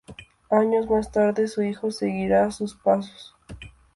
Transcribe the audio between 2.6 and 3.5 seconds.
pasos.